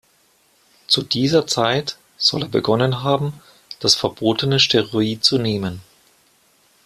Zu 0.87 1.03
dieser 1.03 1.45
Zeit 1.45 1.97
soll 2.17 2.41
er 2.41 2.47
begonnen 2.49 3.03
haben, 3.03 3.39
das 3.81 3.93
verbotene 3.93 4.59
Steroid 4.59 5.23
zu 5.23 5.37
nehmen. 5.37 5.81